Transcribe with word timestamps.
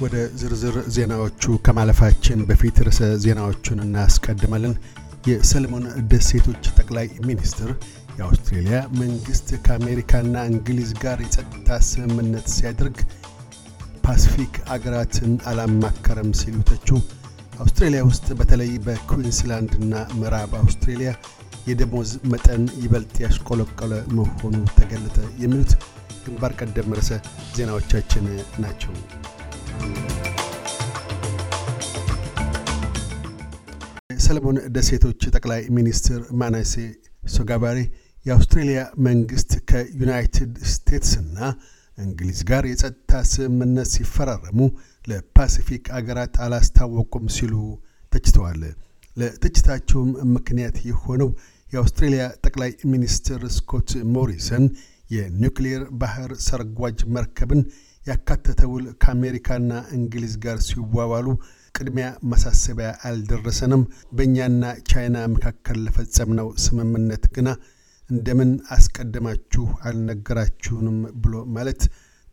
ወደ 0.00 0.16
ዝርዝር 0.40 0.76
ዜናዎቹ 0.94 1.42
ከማለፋችን 1.66 2.44
በፊት 2.48 2.76
ርዕሰ 2.86 3.00
ዜናዎቹን 3.24 3.80
እናስቀድማለን። 3.84 4.74
የሰለሞን 5.28 5.84
ደሴቶች 6.10 6.62
ጠቅላይ 6.76 7.08
ሚኒስትር 7.26 7.70
የአውስትሬልያ 8.18 8.78
መንግሥት 9.00 9.48
ከአሜሪካና 9.66 10.36
እንግሊዝ 10.50 10.90
ጋር 11.02 11.18
የጸጥታ 11.24 11.78
ስምምነት 11.88 12.46
ሲያደርግ 12.54 12.96
ፓሲፊክ 14.04 14.54
አገራትን 14.74 15.32
አላማከረም 15.50 16.30
ሲሉ 16.40 16.56
ተቹ። 16.70 16.88
አውስትሬልያ 17.60 18.02
ውስጥ 18.08 18.26
በተለይ 18.38 18.72
በኩዊንስላንድና 18.86 19.94
ምዕራብ 20.14 20.54
አውስትሬልያ 20.60 21.10
የደሞዝ 21.66 22.12
መጠን 22.32 22.62
ይበልጥ 22.84 23.14
ያሽቆለቆለ 23.24 23.92
መሆኑ 24.18 24.54
ተገለጠ። 24.78 25.18
የሚሉት 25.42 25.72
ግንባር 26.24 26.54
ቀደም 26.60 26.94
ርዕሰ 26.98 27.12
ዜናዎቻችን 27.56 28.24
ናቸው። 28.64 28.94
የሰለሞን 34.14 34.58
ደሴቶች 34.74 35.20
ጠቅላይ 35.34 35.62
ሚኒስትር 35.76 36.20
ማናሴ 36.40 36.74
ሶጋባሬ 37.32 37.78
የአውስትሬልያ 38.26 38.80
መንግሥት 39.06 39.52
ከዩናይትድ 39.70 40.54
ስቴትስና 40.72 41.38
እንግሊዝ 41.98 42.40
ጋር 42.50 42.64
የጸጥታ 42.68 43.22
ስምምነት 43.30 43.88
ሲፈራረሙ 43.94 44.58
ለፓሲፊክ 45.04 45.84
አገራት 45.98 46.34
አላስታወቁም 46.44 47.26
ሲሉ 47.36 47.54
ተችተዋል። 48.12 48.62
ለትችታቸውም 49.16 50.10
ምክንያት 50.34 50.76
የሆነው 50.88 51.30
የአውስትሬልያ 51.72 52.24
ጠቅላይ 52.44 52.72
ሚኒስትር 52.92 53.40
ስኮት 53.56 53.90
ሞሪሰን 54.14 54.64
የኒውክሌር 55.10 55.82
ባህር 56.00 56.32
ሰርጓጅ 56.46 56.98
መርከብን 57.16 57.62
ያካተተ 58.06 58.60
ውል 58.72 58.86
ከአሜሪካና 59.02 59.72
እንግሊዝ 59.96 60.34
ጋር 60.44 60.58
ሲዋዋሉ 60.66 61.26
ቅድሚያ 61.74 62.06
ማሳሰቢያ 62.30 62.88
አልደረሰንም፣ 63.08 63.82
በእኛና 64.16 64.62
ቻይና 64.90 65.16
መካከል 65.34 65.78
ለፈጸምነው 65.84 66.48
ስምምነት 66.64 67.24
ግና 67.36 67.48
እንደምን 68.10 68.52
አስቀድማችሁ 68.76 69.66
አልነገራችሁንም 69.88 70.96
ብሎ 71.22 71.34
ማለት 71.56 71.82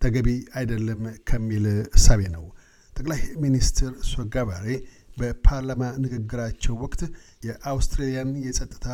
ተገቢ 0.01 0.29
አይደለም 0.59 1.01
ከሚል 1.29 1.65
እሳቤ 1.97 2.21
ነው። 2.35 2.45
ጠቅላይ 2.93 3.21
ሚኒስትር 3.43 3.91
ሶጋባሬ 4.11 4.65
በፓርላማ 5.17 5.83
ንግግራቸው 6.03 6.73
ወቅት 6.83 7.01
የአውስትሬልያን 7.47 8.31
የጸጥታ 8.45 8.87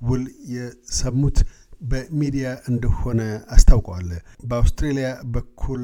ውል 0.00 0.24
የሰሙት 0.54 1.38
በሚዲያ 1.81 2.47
እንደሆነ 2.71 3.21
አስታውቀዋል። 3.55 4.09
በአውስትሬልያ 4.49 5.07
በኩል 5.35 5.83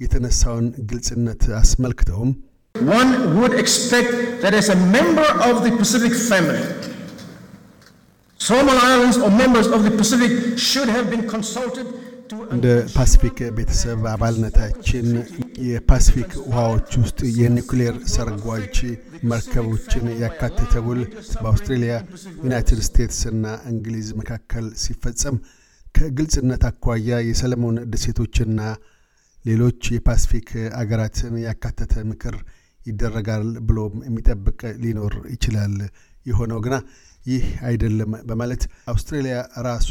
የተነሳውን 0.00 0.66
ግልጽነት 0.92 1.44
አስመልክተውም 1.62 2.32
One 2.74 3.10
would 3.36 3.54
expect 3.54 4.08
that 4.42 4.52
as 4.52 4.68
a 4.68 4.78
member 4.94 5.26
of 5.40 5.54
the 5.64 5.70
Pacific 5.72 6.12
family, 6.30 6.62
Solomon 8.40 8.78
Islands 8.84 9.16
or 9.16 9.30
members 9.32 9.68
of 9.68 9.80
the 9.84 9.92
Pacific 9.92 10.32
should 10.60 10.88
have 10.88 11.08
been 11.08 11.28
consulted 11.28 11.86
to 11.90 11.97
እንደ 12.49 12.65
ፓሲፊክ 12.93 13.37
ቤተሰብ 13.57 14.01
አባልነታችን 14.11 15.07
የፓሲፊክ 15.67 16.31
ውሃዎች 16.43 16.89
ውስጥ 17.01 17.19
የኒውክሌር 17.37 17.95
ሰርጓጅ 18.13 18.75
መርከቦችን 19.31 20.05
ያካተተ 20.21 20.73
ውል 20.87 21.01
በአውስትሬልያ 21.35 21.93
ዩናይትድ 22.43 22.81
ስቴትስ 22.87 23.21
እና 23.31 23.45
እንግሊዝ 23.71 24.09
መካከል 24.19 24.67
ሲፈጸም 24.83 25.37
ከግልጽነት 25.95 26.65
አኳያ 26.69 27.19
የሰለሞን 27.29 27.79
ደሴቶችና 27.93 28.59
ሌሎች 29.45 29.81
የፓሲፊክ 29.95 30.49
አገራትን 30.79 31.35
ያካተተ 31.45 32.03
ምክር 32.09 32.37
ይደረጋል 32.81 33.47
ብሎ 33.67 33.79
የሚጠብቅ 34.07 34.61
ሊኖር 34.83 35.15
ይችላል። 35.33 35.75
የሆነው 36.25 36.59
ግና 36.65 36.75
ይህ 37.29 37.45
አይደለም 37.69 38.11
በማለት 38.29 38.61
አውስትሬልያ 38.91 39.37
ራሷ 39.67 39.89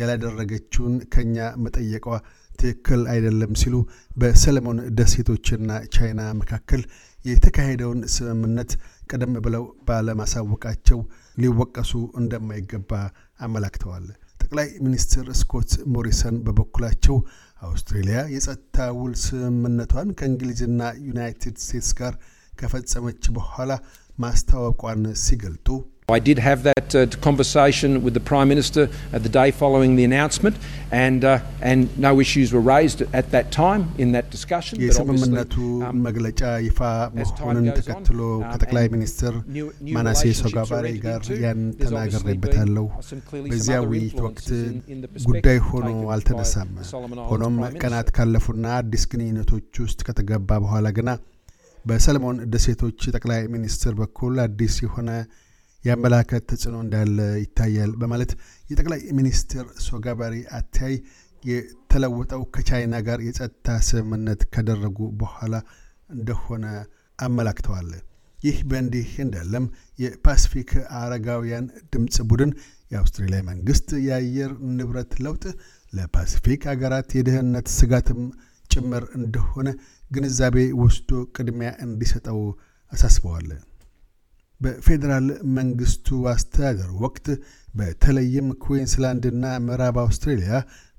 ያላደረገችውን 0.00 0.94
ከኛ 1.14 1.36
መጠየቋ 1.64 2.06
ትክክል 2.58 3.02
አይደለም 3.12 3.52
ሲሉ 3.60 3.74
በሰለሞን 4.20 4.78
ደሴቶችና 4.98 5.70
ቻይና 5.94 6.22
መካከል 6.40 6.82
የተካሄደውን 7.24 8.00
ስምምነት 8.14 8.70
ቀደም 9.10 9.34
ብለው 9.44 9.64
ባለማሳወቃቸው 9.88 10.98
ሊወቀሱ 11.36 11.92
እንደማይገባ 12.20 12.92
አመላክተዋል። 13.40 14.06
ጠቅላይ 14.42 14.68
ሚኒስትር 14.84 15.26
ስኮት 15.40 15.70
ሞሪሰን 15.94 16.36
በበኩላቸው 16.46 17.16
አውስትሬልያ 17.62 18.18
የጸጥታ 18.34 18.86
ውል 18.98 19.14
ስምምነቷን 19.24 20.10
ከእንግሊዝና 20.18 20.80
ዩናይትድ 21.08 21.56
ስቴትስ 21.64 21.90
ጋር 22.00 22.14
ከፈጸመች 22.52 23.24
በኋላ 23.36 23.72
ማስታወቋን 24.18 25.02
ሲገልጡ 25.24 25.66
I 26.09 26.19
did 26.21 26.37
have 26.39 26.63
that 26.63 26.93
uh, 26.93 27.01
conversation 27.21 28.03
with 28.05 28.13
the 28.13 28.21
Prime 28.21 28.49
Minister 28.49 28.83
at 29.13 29.21
the 29.23 29.31
day 29.31 29.49
following 29.53 29.95
the 29.95 30.03
announcement, 30.03 30.55
and, 31.03 31.21
uh, 31.23 31.31
and 31.61 31.79
no 31.97 32.11
issues 32.19 32.51
were 32.55 32.63
raised 32.69 33.01
at 33.13 33.31
that 33.31 33.47
time 33.53 33.83
in 33.97 34.11
that 34.11 34.27
discussion. 34.29 34.75
but 34.79 34.83
obviously, 34.93 35.15
የስምምነቱ 35.21 35.55
um, 35.87 36.01
መግለጫ 36.07 36.41
ይፋ 36.65 36.79
as 37.15 37.29
time 37.31 37.45
መሆኑን 37.45 37.67
goes 37.67 37.73
on, 37.73 37.77
ተከትሎ 37.79 38.19
um, 38.33 38.43
ከጠቅላይ 38.51 38.85
and 38.85 38.93
ሚኒስትር 38.95 39.33
new- 39.57 39.71
new 39.85 39.95
ማናሴ 39.97 40.21
relationships 40.21 40.41
are 40.41 40.51
ሶጋባሬ 40.55 40.85
entered 40.89 41.03
ጋር 41.05 41.19
into, 41.21 41.37
ያን 41.45 41.61
there's 41.61 41.93
obviously 41.93 42.19
ተናግሬበታለሁ። 42.19 42.85
been 42.89 43.07
some 43.11 43.21
clearly 43.29 43.49
some 43.51 43.55
በዚያ 43.55 43.77
other 43.79 43.89
ውይይት 43.93 44.19
ወቅት 44.27 44.43
influences 44.43 44.67
in- 44.73 44.83
in 44.95 44.99
the 45.05 45.09
ጉዳይ 45.29 45.57
perspective 45.57 45.69
ሆኖ 45.71 45.87
taken 45.89 46.03
by 46.09 46.13
አልተነሳም። 46.17 46.69
the 46.81 46.87
Solomon 46.93 47.17
Islands 47.17 47.31
ሆኖም 47.33 47.55
Prime 47.63 47.79
ቀናት 47.85 48.07
Minister. 48.07 48.17
ካለፉና 48.17 48.65
አዲስ 48.81 49.05
ግንኙነቶች 49.13 49.79
ውስጥ 49.85 49.99
ከተገባ 50.09 50.49
በኋላ 50.65 50.87
ግና 50.99 51.09
በሰለሞን 51.85 52.37
ደሴቶች 52.55 52.99
ጠቅላይ 53.15 53.41
ሚኒስትር 53.55 53.95
በኩል 54.01 54.35
አዲስ 54.47 54.75
የሆነ 54.85 55.09
የአመላከት 55.84 56.42
ተጽዕኖ 56.50 56.76
እንዳለ 56.84 57.18
ይታያል 57.42 57.92
በማለት 58.00 58.30
የጠቅላይ 58.70 59.00
ሚኒስትር 59.18 59.64
ሶጋባሪ 59.86 60.34
አተያይ 60.58 60.94
የተለወጠው 61.44 62.42
ከቻይና 62.54 62.96
ጋር 63.06 63.18
የጸጥታ 63.26 63.76
ስምምነት 63.88 64.40
ካደረጉ 64.54 64.98
በኋላ 65.20 65.54
እንደሆነ 66.14 66.64
አመላክተዋል። 67.18 67.90
ይህ 68.38 68.58
በእንዲህ 68.70 69.08
እንዳለም 69.24 69.64
የፓሲፊክ 70.02 70.70
አረጋውያን 70.98 71.64
ድምፅ 71.92 72.16
ቡድን 72.30 72.50
የአውስትሬልያ 72.92 73.40
መንግስት 73.48 73.88
የአየር 74.06 74.52
ንብረት 74.76 75.14
ለውጥ 75.24 75.44
ለፓሲፊክ 75.92 76.62
አገራት 76.72 77.10
የደህንነት 77.18 77.68
ስጋትም 77.76 78.20
ጭምር 78.70 79.04
እንደሆነ 79.18 79.68
ግንዛቤ 80.10 80.56
ወስዶ 80.82 81.10
ቅድሚያ 81.36 81.70
እንዲሰጠው 81.86 82.40
አሳስበዋል። 82.92 83.48
በፌዴራል 84.60 85.26
መንግስቱ 85.56 86.06
አስተዳደር 86.30 86.90
ወቅት 87.02 87.26
በተለይም 87.74 88.48
ኩዊንስላንድና 88.62 89.44
ምዕራብ 89.66 89.96
አውስትሬልያ 90.02 90.52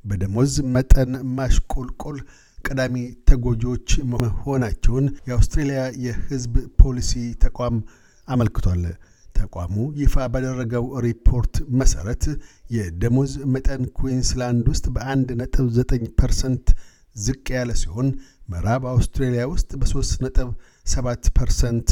በደሞዝ 0.06 0.54
መጠን 0.76 1.10
ማሽቆልቆል 1.38 2.18
ቀዳሚ 2.60 2.96
ተጎጂዎች 3.30 3.90
መሆናቸውን 4.12 5.06
የአውስትሬልያ 5.28 5.82
የሕዝብ 6.06 6.54
ፖሊሲ 6.82 7.12
ተቋም 7.44 7.76
አመልክቷል። 8.28 8.84
ተቋሙ 9.36 9.76
ይፋ 10.00 10.26
ባደረገው 10.32 10.86
ሪፖርት 11.06 11.54
መሰረት 11.82 12.24
የደሞዝ 12.76 13.34
መጠን 13.54 13.84
ኩዊንስላንድ 13.98 14.66
ውስጥ 14.72 14.86
በአንድ 14.96 15.30
ነጥብ 15.42 15.68
ዘጠኝ 15.78 16.04
ፐርሰንት 16.20 16.66
ዝቅ 17.16 17.46
ያለ 17.56 17.72
ሲሆን 17.82 18.10
ምዕራብ 18.50 18.84
አውስትሬልያ 18.92 19.44
ውስጥ 19.54 19.72
በ3 19.82 20.24
ነጥብ 20.26 20.50
7 20.88 21.32
ፐርሰንት 21.38 21.90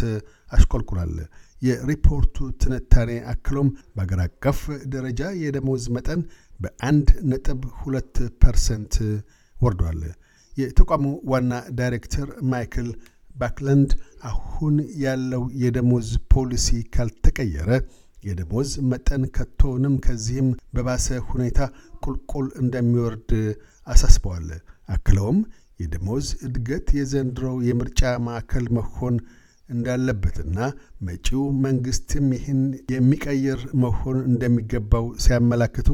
አሽቆልቁሏል። 0.52 1.14
የሪፖርቱ 1.62 2.48
ትንታኔ 2.62 3.12
አክሎም 3.32 3.70
በአገር 3.96 4.20
አቀፍ 4.26 4.60
ደረጃ 4.94 5.22
የደሞዝ 5.44 5.84
መጠን 5.96 6.22
በአንድ 6.60 7.10
ነጥብ 7.32 7.62
ሁለት 7.80 8.16
ፐርሰንት 8.42 8.96
ወርዷል። 9.56 10.02
የተቋሙ 10.54 11.06
ዋና 11.32 11.52
ዳይሬክተር 11.80 12.28
ማይክል 12.52 12.88
ባክላንድ 13.36 13.92
አሁን 14.30 14.76
ያለው 15.04 15.44
የደሞዝ 15.64 16.08
ፖሊሲ 16.34 16.68
ካልተቀየረ 16.96 17.70
የደሞዝ 18.24 18.70
መጠን 18.92 19.24
ከቶውንም 19.36 19.96
ከዚህም 20.06 20.48
በባሰ 20.76 21.18
ሁኔታ 21.30 21.60
ቁልቁል 22.06 22.48
እንደሚወርድ 22.62 23.32
አሳስበዋል። 23.88 24.48
አክለውም 24.90 25.40
የደሞዝ 25.80 26.28
እድገት 26.48 26.88
የዘንድሮው 26.98 27.58
የምርጫ 27.68 28.02
ማዕከል 28.28 28.66
መሆን 28.78 29.16
እንዳለበትና 29.70 30.58
መጪው 31.08 31.44
መንግስትም 31.66 32.28
ይህን 32.36 32.62
የሚቀይር 32.96 33.62
መሆን 33.84 34.20
እንደሚገባው 34.32 35.08
ሲያመላክቱ 35.26 35.90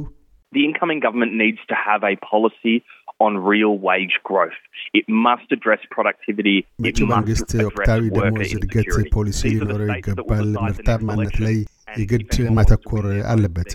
The 0.53 0.63
incoming 0.63 0.99
government 0.99 1.33
needs 1.33 1.61
to 1.69 1.75
have 1.77 2.01
a 2.03 2.15
policy 2.23 2.73
on 3.19 3.37
real 3.43 3.73
wage 3.79 4.15
growth. 4.23 4.57
It 4.93 5.05
must 5.25 5.47
address 5.51 5.81
productivity. 5.89 6.55
It 6.89 6.99
መንግስት 7.13 7.49
address 7.49 7.65
ወቅታዊ 7.69 8.01
worker 8.07 8.23
ደሞዝ 8.27 8.51
እድገት. 8.57 8.91
ፖሊሲ 9.15 9.41
ሊኖረው 9.53 9.89
ይገባል። 9.93 10.49
ምርታማነት 10.65 11.35
ላይ 11.45 11.57
የግድ 12.01 12.33
ማተኮር 12.57 13.07
አለበት። 13.33 13.73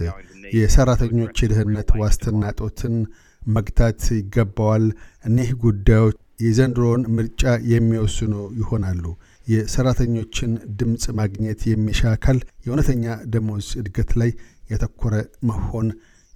የሰራተኞች 0.59 1.37
የደህንነት 1.45 1.91
ዋስትና. 2.03 2.43
ጦትን 2.61 2.95
መግታት 3.43 4.03
ይገባዋል። 4.21 4.87
እኒህ 5.25 5.51
ጉዳዮች 5.65 6.17
የዘንድሮውን 6.39 7.03
ምርጫ 7.17 7.43
የሚወስኑ 7.71 8.35
ይሆናሉ። 8.61 9.05
የሰራተኞችን 9.47 10.51
ድምፅ 10.81 11.05
ማግኘት 11.19 11.61
የሚሻ 11.71 12.01
አካል 12.13 12.37
የእውነተኛ 12.65 13.05
ደሞዝ 13.35 13.69
እድገት 13.81 14.11
ላይ 14.21 14.31
ያተኮረ 14.71 15.15
መሆን 15.51 15.89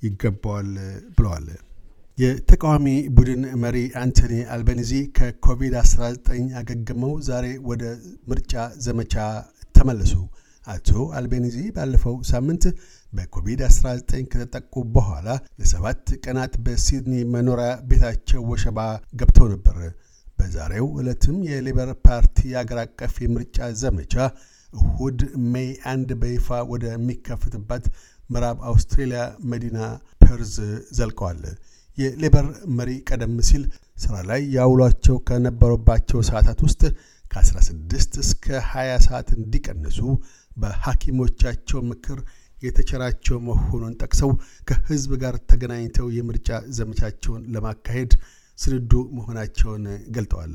ይገባዋል 0.03 0.71
ብለዋል። 1.17 1.47
የተቃዋሚ 2.19 2.87
ቡድን 3.17 3.43
መሪ 3.63 3.77
አንቶኒ 4.01 4.35
አልቤኒዚ 4.55 4.93
ከኮቪድ-19 5.17 6.27
አገግመው 6.61 7.13
ዛሬ 7.29 7.47
ወደ 7.71 7.85
ምርጫ 8.31 8.53
ዘመቻ 8.87 9.15
ተመለሱ። 9.77 10.15
አቶ 10.67 10.91
አልቤኒዚ 11.19 11.57
ባለፈው 11.77 12.17
ሳምንት 12.29 12.65
በኮቪድ-19 13.13 14.13
ከተጠቁ 14.33 14.75
በኋላ 14.95 15.29
ለሰባት 15.61 16.05
ቀናት 16.25 16.55
በሲድኒ 16.65 17.15
መኖሪያ 17.33 17.71
ቤታቸው 17.89 18.43
ወሸባ 18.51 18.79
ገብተው 19.21 19.49
ነበር። 19.55 19.79
በዛሬው 20.39 20.87
ዕለትም 21.01 21.37
የሌበር 21.49 21.91
ፓርቲ 22.07 22.55
አገር 22.61 22.79
አቀፍ 22.83 23.15
የምርጫ 23.25 23.69
ዘመቻ 23.83 24.15
እሁድ 24.73 25.21
ሜይ 25.53 25.71
አንድ 25.93 26.11
በይፋ 26.23 26.49
ወደሚከፍትባት 26.73 27.85
ምዕራብ 28.31 28.59
አውስትሬሊያ 28.71 29.23
መዲና 29.51 29.79
ፐርዝ 30.23 30.55
ዘልቀዋል። 30.99 31.43
የሌበር 31.99 32.47
መሪ 32.77 32.91
ቀደም 33.09 33.35
ሲል 33.49 33.65
ስራ 33.99 34.15
ላይ 34.29 34.43
ያውሏቸው 34.57 35.17
ከነበሩባቸው 35.29 36.21
ሰዓታት 36.29 36.61
ውስጥ 36.67 36.83
ከ16 37.33 38.21
እስከ 38.23 38.47
20 38.69 39.03
ሰዓት 39.07 39.29
እንዲቀንሱ 39.39 39.99
በሐኪሞቻቸው 40.57 41.81
ምክር 41.91 42.19
የተቸራቸው 42.63 43.37
መሆኑን 43.47 43.97
ጠቅሰው 44.03 44.31
ከህዝብ 44.69 45.13
ጋር 45.23 45.37
ተገናኝተው 45.51 46.09
የምርጫ 46.17 46.49
ዘመቻቸውን 46.79 47.43
ለማካሄድ 47.55 48.13
ስንዱ 48.59 48.93
መሆናቸውን 49.17 49.85
ገልጠዋል። 50.17 50.53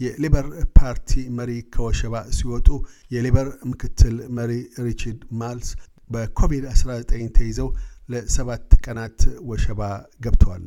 የሌበር 0.00 0.46
ፓርቲ 0.78 1.10
መሪ 1.38 1.52
ከወሸባ 1.74 2.14
ሲወጡ 2.36 2.68
የሌበር 3.10 3.48
ምክትል 3.70 4.16
መሪ 4.38 4.52
ሪቻርድ 4.86 5.22
ማልስ 5.40 5.70
በኮቪድ-19 6.10 7.10
ተይዘው 7.38 7.68
ለሰባት 8.08 8.70
ቀናት 8.84 9.18
ወሸባ 9.50 9.80
ገብተዋል። 10.24 10.64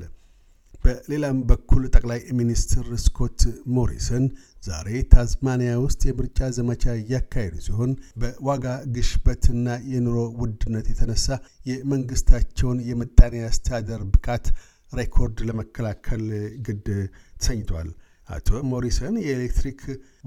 በሌላም 0.84 1.38
በኩል 1.50 1.84
ጠቅላይ 1.94 2.20
ሚኒስትር 2.40 2.86
ስኮት 3.04 3.42
ሞሪሰን 3.76 4.26
ዛሬ 4.64 4.88
ታዝማኒያ 5.14 5.72
ውስጥ 5.84 6.02
የምርጫ 6.10 6.50
ዘመቻ 6.58 6.84
እያካሄዱ 7.00 7.56
ሲሆን 7.66 7.92
በዋጋ 8.22 8.66
ግሽበትና 8.96 9.78
የኑሮ 9.92 10.18
ውድነት 10.42 10.88
የተነሳ 10.92 11.28
የመንግስታቸውን 11.70 12.80
የምጣኔ 12.90 13.44
አስተዳደር 13.48 14.04
ብቃት 14.14 14.48
ሬኮርድ 14.92 15.38
ለመከላከል 15.50 16.26
ግድ 16.66 16.88
ተሰኝተዋል። 17.38 17.90
አቶ 18.30 18.50
ሞሪሰን 18.72 19.16
የኤሌክትሪክ 19.24 19.82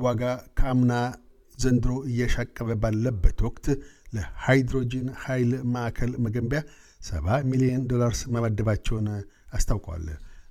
ዋጋ 0.04 0.22
ከአምና 0.58 0.92
ዘንድሮ 1.58 1.92
እያሻቀበ 2.10 2.70
ባለበት 2.82 3.38
ወቅት 3.46 3.66
ለሃይድሮጂን 4.12 5.08
ኃይል 5.22 5.52
ማዕከል 5.74 6.12
መገንቢያ 6.26 6.60
70 7.00 7.38
ሚሊዮን 7.50 7.84
ዶላርስ 7.90 8.20
መመደባቸውን 8.34 9.06
አስታውቀዋል። 9.56 10.06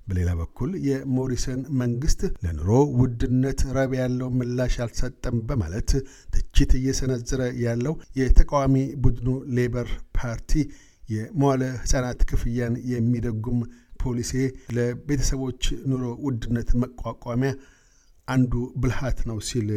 በሌላ 0.06 0.30
በኩል 0.40 0.70
የሞሪሰን 0.86 1.60
መንግስት 1.80 2.20
ለኑሮ 2.44 2.68
ውድነት 3.00 3.60
ረብ 3.76 3.92
ያለው 4.00 4.28
ምላሽ 4.38 4.74
አልሰጠም 4.84 5.38
በማለት 5.48 5.90
ትችት 6.34 6.72
እየሰነዘረ 6.80 7.42
ያለው 7.64 7.94
የተቃዋሚ 8.20 8.76
ቡድኑ 9.04 9.28
ሌበር 9.58 9.88
ፓርቲ 10.18 10.52
የመዋለ 11.08 11.62
ሕፃናት 11.82 12.20
ክፍያን 12.30 12.76
የሚደጉም 12.92 13.58
ፖሊሲ 14.02 14.32
ለቤተሰቦች 14.76 15.62
ኑሮ 15.90 16.04
ውድነት 16.26 16.70
መቋቋሚያ 16.82 17.52
አንዱ 18.28 18.52
ብልሃት 18.82 19.18
ነው 19.28 19.38
ሲል 19.48 19.68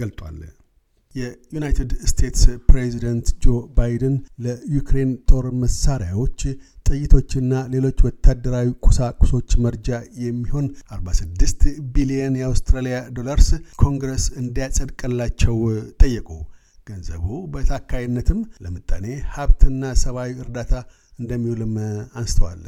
ገልጧል። 0.00 0.38
የዩናይትድ 1.14 1.90
ስቴትስ 2.10 2.44
ፕሬዚደንት 2.68 3.26
ጆ 3.42 3.46
ባይደን 3.76 4.14
ለዩክሬን 4.44 5.10
ጦር 5.30 5.46
መሳሪያዎች 5.62 6.40
ጥይቶችና 6.86 7.52
ሌሎች 7.74 7.98
ወታደራዊ 8.06 8.68
ቁሳቁሶች 8.86 9.50
መርጃ 9.64 9.90
የሚሆን 10.24 10.66
46 10.96 11.62
ቢሊየን 11.94 12.38
የአውስትራሊያ 12.40 12.98
ዶላርስ 13.18 13.48
ኮንግረስ 13.82 14.26
እንዲያጸድቅላቸው 14.42 15.56
ጠየቁ። 16.02 16.28
ገንዘቡ 16.86 17.24
በታካይነትም 17.52 18.40
ለምጣኔ 18.64 19.06
ሀብትና 19.34 19.92
ሰብአዊ 20.02 20.32
እርዳታ 20.42 20.72
እንደሚውልም 21.18 21.74
አንስተዋል። 22.18 22.64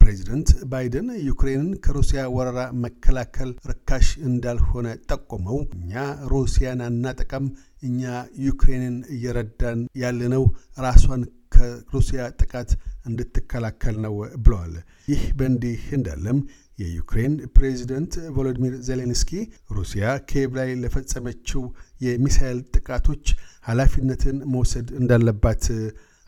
ፕሬዚደንት 0.00 0.50
ባይደን 0.70 1.08
ዩክሬንን 1.28 1.70
ከሩሲያ 1.84 2.20
ወረራ 2.34 2.60
መከላከል 2.84 3.50
ርካሽ 3.70 4.08
እንዳልሆነ 4.28 4.86
ጠቁመው 5.10 5.58
እኛ 5.76 5.94
ሩሲያን 6.32 6.82
አናጠቃም፣ 6.86 7.46
እኛ 7.82 8.02
ዩክሬንን 8.46 8.96
እየረዳን 9.14 9.80
ያለነው 10.02 10.44
ራሷን 10.86 11.24
ከሩሲያ 11.54 12.22
ጥቃት 12.40 12.70
እንድትከላከል 13.08 13.96
ነው 14.04 14.14
ብለዋል። 14.44 14.74
ይህ 15.08 15.22
በእንዲህ 15.38 15.82
እንዳለም 15.98 16.38
የዩክሬን 16.78 17.34
ፕሬዚደንት 17.56 18.14
ቮሎዲሚር 18.34 18.74
ዜሌንስኪ 18.88 19.30
ሩሲያ 19.76 20.04
ኪየቭ 20.30 20.52
ላይ 20.58 20.70
ለፈጸመችው 20.82 21.62
የሚሳኤል 22.00 22.58
ጥቃቶች 22.76 23.24
ኃላፊነትን 23.66 24.36
መውሰድ 24.54 24.88
እንዳለባት 25.00 25.64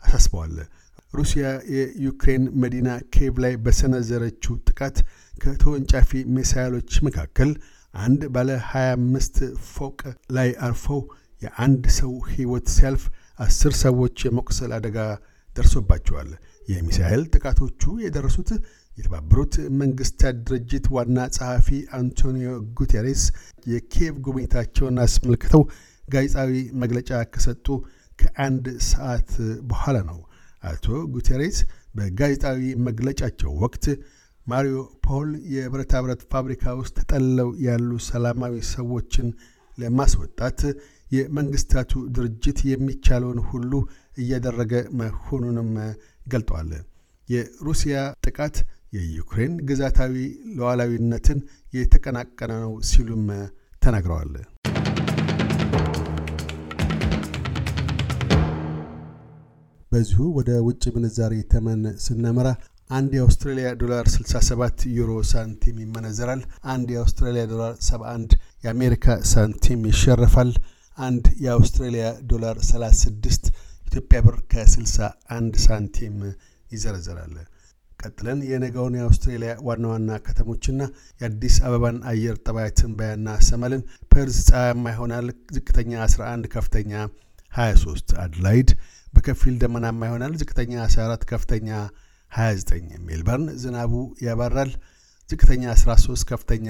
አሳስበዋል። 0.03 0.55
ሩሲያ 1.13 1.45
የዩክሬን 1.75 2.43
መዲና 2.61 2.89
ኪየቭ 3.13 3.35
ላይ 3.43 3.53
በሰነዘረችው 3.63 4.53
ጥቃት 4.69 4.97
ከተወንጫፊ 5.43 6.11
ሚሳይሎች 6.35 6.91
መካከል 7.07 7.49
አንድ 7.93 8.21
ባለ 8.35 8.49
25 8.67 9.39
ፎቅ 9.71 9.99
ላይ 10.35 10.49
አርፈው 10.67 11.01
የአንድ 11.41 11.83
ሰው 11.97 12.13
ሕይወት 12.31 12.67
ሲያልፍ 12.75 13.03
አስር 13.39 13.73
ሰዎች 13.83 14.17
የመቁሰል 14.25 14.71
አደጋ 14.77 14.97
ደርሶባቸዋል። 15.49 16.29
የሚሳኤል 16.67 17.23
ጥቃቶቹ 17.33 17.83
የደረሱት 18.03 18.49
የተባበሩት 18.97 19.53
መንግስታት 19.81 20.35
ድርጅት 20.47 20.85
ዋና 20.95 21.19
ጸሐፊ 21.35 21.67
አንቶኒዮ 21.97 22.49
ጉቴሬስ 22.79 23.23
የኪየቭ 23.71 24.15
ጉብኝታቸውን 24.25 24.97
አስመልክተው 25.05 25.63
ጋዜጣዊ 26.05 26.51
መግለጫ 26.83 27.11
ከሰጡ 27.33 27.67
ከአንድ 28.19 28.65
ሰዓት 28.89 29.29
በኋላ 29.69 29.97
ነው። 30.09 30.19
አቶ 30.63 30.85
ጉቴሬስ 31.13 31.57
በጋዜጣዊ 31.95 32.59
መግለጫቸው 32.87 33.51
ወቅት 33.63 33.85
ማሪዮ 34.47 34.75
ፖል 35.05 35.29
የብረታ 35.55 35.93
ብረት 36.03 36.21
ፋብሪካ 36.33 36.73
ውስጥ 36.79 36.93
ተጠልለው 36.99 37.49
ያሉ 37.65 37.89
ሰላማዊ 38.07 38.55
ሰዎችን 38.71 39.27
ለማስወጣት 39.77 40.61
የመንግስታቱ 41.11 41.91
ድርጅት 42.15 42.59
የሚቻለውን 42.71 43.39
ሁሉ 43.49 43.71
እያደረገ 44.17 44.73
መሆኑንም 44.99 45.71
ገልጠዋል። 46.27 46.71
የሩሲያ 47.29 47.95
ጥቃት 48.25 48.55
የዩክሬን 48.95 49.53
ግዛታዊ 49.69 50.15
ሉዓላዊነትን 50.57 51.39
የተቀናቀነ 51.73 52.51
ነው 52.63 52.73
ሲሉም 52.89 53.25
ተናግረዋል። 53.81 54.33
በዚሁ 59.91 60.19
ወደ 60.35 60.51
ውጭ 60.65 60.83
ምንዛሪ 60.95 61.33
ተመን 61.51 61.81
ስናመራ 62.03 62.49
አንድ 62.89 63.11
የአውስትራሊያ 63.15 63.67
ዶላር 63.81 64.05
67 64.13 64.83
ዩሮ 64.97 65.11
ሳንቲም 65.29 65.77
ይመነዘራል። 65.83 66.41
አንድ 66.71 66.87
የአውስትራሊያ 66.93 67.43
ዶላር 67.51 67.73
71 67.85 68.33
የአሜሪካ 68.63 69.15
ሳንቲም 69.31 69.81
ይሸርፋል። 69.91 70.51
አንድ 70.97 71.25
የአውስትራሊያ 71.45 72.05
ዶላር 72.31 72.57
36 72.69 73.49
ኢትዮጵያ 73.85 74.19
ብር 74.25 74.37
ከ61 74.51 75.57
ሳንቲም 75.65 76.17
ይዘረዘራል። 76.71 77.33
ቀጥለን 77.99 78.39
የነገውን 78.49 78.95
የአውስትሬሊያ 78.97 79.53
ዋና 79.65 79.85
ዋና 79.91 80.11
ከተሞችና 80.25 80.81
የአዲስ 81.21 81.55
አበባን 81.67 81.97
አየር 82.11 82.37
ጠባይ 82.45 82.69
ትንበያ 82.79 83.35
እናሰማለን። 83.47 83.83
ፐርዝ 84.11 84.37
ፀሐያማ 84.47 84.85
ይሆናል። 84.95 85.27
ዝቅተኛ 85.55 85.91
11፣ 86.05 86.47
ከፍተኛ 86.55 86.93
23። 87.51 88.13
አድላይድ 88.23 88.69
በከፊል 89.13 89.55
ደመናማ 89.61 90.01
ይሆናል። 90.09 90.33
ዝቅተኛ 90.41 90.73
14፣ 90.85 91.25
ከፍተኛ 91.31 91.69
29። 92.31 93.01
ሜልበርን 93.07 93.47
ዝናቡ 93.61 93.93
ያባራል። 94.25 94.71
ዝቅተኛ 95.29 95.63
13፣ 95.75 96.23
ከፍተኛ 96.31 96.67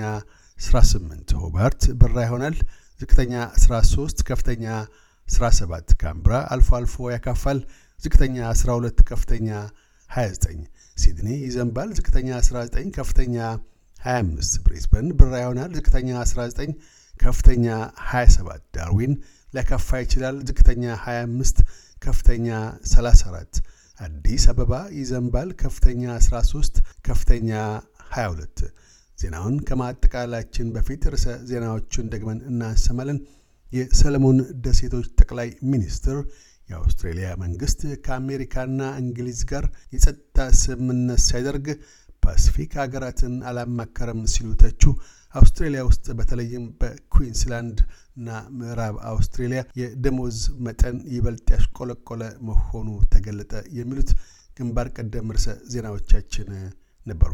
18። 0.58 1.36
ሆባርት 1.42 1.82
ብራ 2.02 2.16
ይሆናል። 2.26 2.56
ዝቅተኛ 3.00 3.34
13፣ 3.58 4.24
ከፍተኛ 4.30 4.66
17። 5.28 5.94
ካምብራ 6.02 6.34
አልፎ 6.54 6.70
አልፎ 6.80 6.96
ያካፋል። 7.14 7.60
ዝቅተኛ 8.00 8.38
12፣ 8.54 9.04
ከፍተኛ 9.10 9.50
29። 10.10 10.64
ሲድኒ 10.98 11.28
ይዘንባል። 11.46 11.90
ዝቅተኛ 11.98 12.30
19፣ 12.42 12.90
ከፍተኛ 12.98 13.36
25። 14.00 14.58
ብሬስበን 14.66 15.08
ብራ 15.20 15.34
ይሆናል። 15.44 15.72
ዝቅተኛ 15.78 16.10
19፣ 16.24 16.74
ከፍተኛ 17.16 17.66
27። 18.08 18.64
ዳርዊን 18.76 19.14
ሊያካፋ 19.53 20.00
ይችላል። 20.03 20.38
ዝቅተኛ 20.48 20.84
25፣ 21.01 21.62
ከፍተኛ 22.01 22.48
34። 22.91 23.62
አዲስ 24.00 24.43
አበባ 24.51 24.74
ይዘንባል። 24.98 25.50
ከፍተኛ 25.62 26.03
13፣ 26.22 26.77
ከፍተኛ 27.08 27.50
22። 28.12 28.63
ዜናውን 29.17 29.58
ከማጠቃላችን 29.67 30.72
በፊት 30.75 31.01
ርዕሰ 31.13 31.27
ዜናዎቹን 31.50 32.08
ደግመን 32.13 32.39
እናሰማለን። 32.50 33.20
የሰለሞን 33.72 34.38
ደሴቶች 34.63 35.08
ጠቅላይ 35.20 35.50
ሚኒስትር 35.72 36.17
የአውስትሬሊያ 36.70 37.29
መንግስት 37.41 37.79
ከአሜሪካና 38.05 38.81
እንግሊዝ 39.01 39.39
ጋር 39.51 39.65
የጸጥታ 39.93 40.48
ስምምነት 40.62 41.22
ሲያደርግ 41.25 41.67
ፓሲፊክ 42.24 42.72
ሀገራትን 42.82 43.36
አላማከረም 43.50 44.22
ሲሉ 44.34 44.50
ተቹ። 44.62 44.84
አውስትሬሊያ 45.36 45.82
ውስጥ 45.88 46.06
በተለይም 46.18 46.63
በኩዊንስላንድ 46.80 47.78
እና 48.18 48.30
ምዕራብ 48.58 48.96
አውስትሬሊያ 49.12 49.62
የደሞዝ 49.82 50.38
መጠን 50.66 50.98
ይበልጥ 51.13 51.48
ያሽቆለቆለ 51.56 52.24
መሆኑ 52.50 52.88
ተገለጠ። 53.13 53.54
የሚሉት 53.78 54.12
ግንባር 54.58 54.90
ቀደም 54.98 55.32
ርዕሰ 55.36 55.48
ዜናዎቻችን 55.74 56.50
ነበሩ። 57.06 57.34